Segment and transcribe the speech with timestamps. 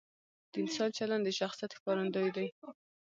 [0.51, 2.47] د انسان چلند د شخصیت ښکارندوی دی.